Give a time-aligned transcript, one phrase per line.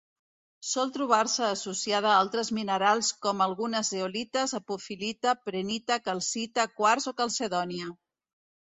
[0.67, 7.97] Sol trobar-se associada a altres minerals com: algunes zeolites, apofil·lita, prehnita, calcita, quars o calcedònia.